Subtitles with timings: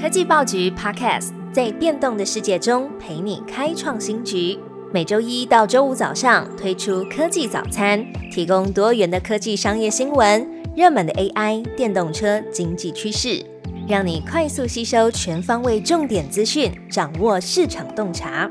[0.00, 4.58] 科技报局 Podcast 在变动的世界中陪你开创新局。
[4.92, 10.46] 每周一到周五早上推出科技早餐，提供多元的科技商业新闻、
[10.76, 13.44] 热门的 AI、电动车、经济趋势，
[13.88, 18.50] 让你快速吸收全方位重点资讯，掌握市场洞察。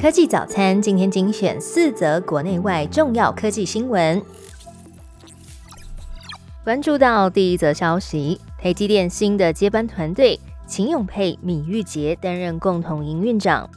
[0.00, 4.22] 科技早餐今天精选四则国内外重要科技新闻。
[6.64, 10.38] 关注到第一则消息，台积电新的接班团队。
[10.68, 13.68] 秦永佩、米玉杰担任共同营运长。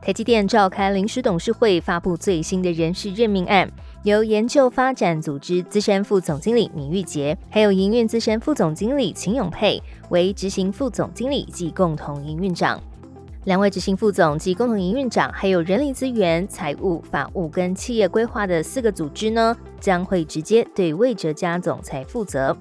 [0.00, 3.70] 台积电召开临时董事会，发布最新的人事任命案，
[4.04, 12.80] 由研究发展组织资深副总经理米玉杰，还有营运资深副总经理秦永佩为执行副总经理及共同营运长。
[13.44, 22.56] 两位执行副总及共同营运长，还有人力资源、财务、法务跟企业规划的四个组织呢，将会直接对魏哲家总裁负责。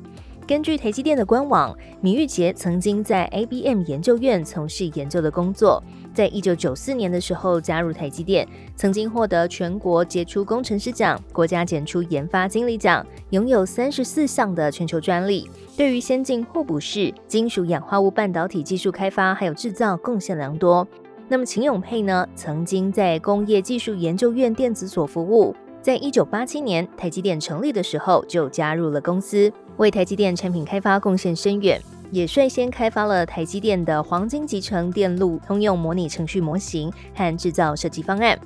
[0.47, 5.83] 根据台积电的官网，米玉杰曾经在 ABM 研究院从事研究的工作，
[6.13, 20.88] 在一九九四年的时候加入台积电，曾经获得全国杰出工程师奖、国家杰出研发经理奖，拥有三十四项的全球专利，对于先进互补式金属氧化物半导体技术开发还有制造贡献良多。
[21.27, 25.53] 那么秦永佩呢，曾经在工业技术研究院电子所服务。
[25.79, 38.38] 在一九八七年台积电成立的时候，就加入了公司，为台积电产品开发贡献深远，也率先开发了台积电的黄金集成电路通用模拟程序模型和制造设计方案。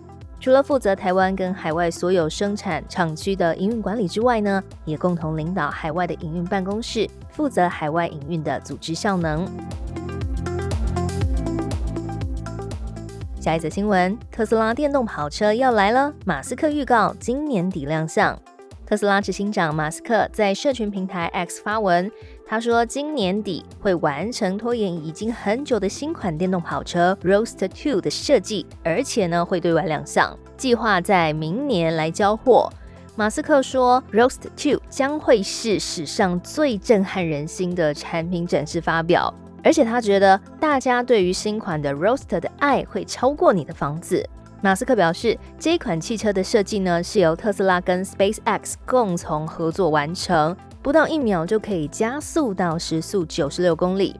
[0.42, 9.48] 除了负责台湾跟海外所有生产厂区的营运管理之外呢，也共同领导海外的营运办公室，负责海外营运的组织效能。
[13.40, 18.38] 下一则新闻：特斯拉电动跑车要来了，马斯克预告今年底亮相。
[18.92, 22.12] 特斯拉执行长马斯克在社群平台 X 发文，
[22.46, 32.70] 他说今年底会完成拖延已经很久的新款电动跑车 r o a s t e r Two 的设计，而且呢会对外亮相，计划在明年来交货。
[33.16, 39.34] 马斯克说 r o a s t e r Two 将会是史上最震撼人心的产品展示发表。
[39.64, 44.28] 而且他觉得大家对于新款的 Roaster 的爱会超过你的房子。
[44.64, 54.16] 马斯克表示，这一款汽车的设计呢是由特斯拉跟 SpaceX 共同合作完成，不到一秒就可以加速到时速九十六公里。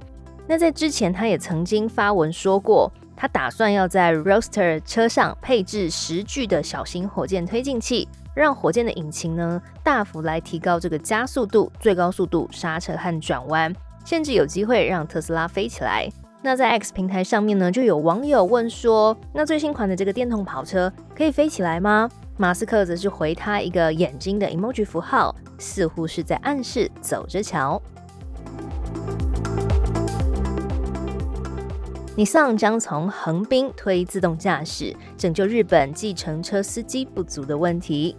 [0.48, 13.72] 那在之前，他也曾经发文说过，他打算要在 r o a s t e r 车上配置十具的小型火箭推进器，让火箭的引擎呢大幅来提高这个加速度、最高速度、刹车和转弯。
[14.04, 16.10] 甚至有机会让特斯拉飞起来。
[16.44, 27.80] 那在 X 平台上面呢，就有网友问说：“那最新款的这个电动跑车可以飞起来吗？”马斯克则是回他一个眼睛的 emoji 符号，似乎是在暗示走着瞧。
[32.16, 38.16] 尼桑将从横滨推自动驾驶，拯救日本计程车司机不足的问题。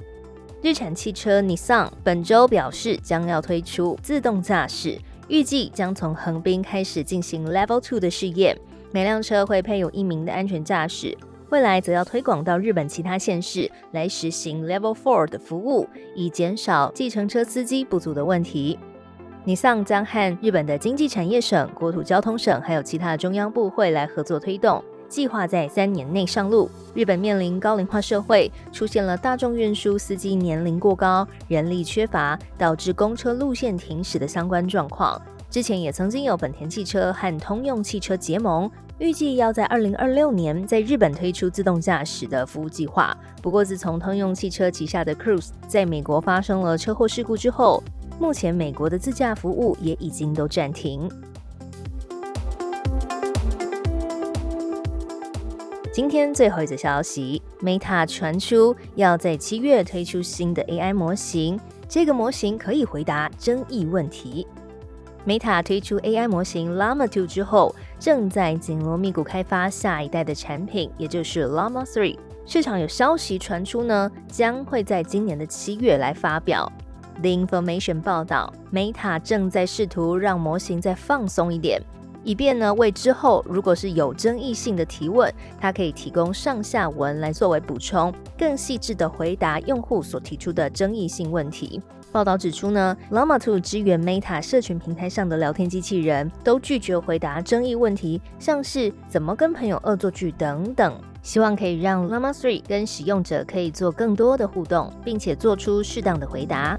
[0.62, 4.96] 日产汽车尼桑本周表示，将要推出自动驾驶。
[5.32, 8.54] 预计将从横滨开始进行 Level Two 的试验，
[8.90, 11.16] 每辆车会配有一名的安全驾驶。
[11.48, 18.78] 未来则要推广到日本其他县市来实行 Level Four 的服务，以减少计程车司机不足的问题。
[19.44, 26.70] 尼桑将和日本的经济产业省、国土交通省还有其他中央部会来合作推动，计划在三年内上路。
[26.94, 35.20] 日本面临高龄化社会，出现了大众运输司机年龄过高、人力缺乏，导致公车路线停驶的相关状况。
[35.50, 43.14] 之前也曾经有本田汽车和通用汽车结盟，预计要在二零二六年在日本推出自动驾驶的服务计划。
[43.42, 47.84] 不过，自从通用汽车旗下的 Cruise 在美国发生了车祸事故之后，
[48.18, 51.06] 目前美国的自驾服务也已经都暂停。
[55.92, 64.46] 今天最后一则消息，Meta 传出要在七月推出新的 AI 模型，这个模型可以回答争议问题。
[65.26, 72.16] Meta 推出 AI 模型 Llama 2之后，正在紧锣密鼓开发下一代的产品，也就是 Llama 3。
[72.46, 76.72] 市场有消息传出呢，将会在今年的七月来发表。
[77.20, 81.82] The Information 报道，Meta 正在试图让模型再放松一点。
[82.24, 91.80] 以便呢，为之后如果是有争议性的提问，它可以提供上下文来作为补充，更细致的回答用户所提出的争议性问题。
[92.12, 100.94] 报道指出呢，Llama 2支援 Meta 社群平台上的聊天机器人都拒绝回答争议问题，像是怎么跟朋友恶作剧等等。
[101.22, 106.78] 希望可以让 Llama 3跟使用者可以做更多的互动，并且做出适当的回答。